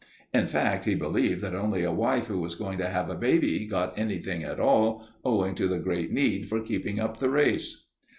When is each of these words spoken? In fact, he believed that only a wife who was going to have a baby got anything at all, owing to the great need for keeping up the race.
In 0.33 0.47
fact, 0.47 0.85
he 0.85 0.95
believed 0.95 1.41
that 1.41 1.53
only 1.53 1.83
a 1.83 1.91
wife 1.91 2.25
who 2.25 2.39
was 2.39 2.55
going 2.55 2.79
to 2.79 2.89
have 2.89 3.07
a 3.07 3.13
baby 3.15 3.67
got 3.67 3.99
anything 3.99 4.43
at 4.43 4.59
all, 4.59 5.07
owing 5.23 5.53
to 5.53 5.67
the 5.67 5.77
great 5.77 6.11
need 6.11 6.49
for 6.49 6.59
keeping 6.59 6.99
up 6.99 7.17
the 7.17 7.29
race. 7.29 7.85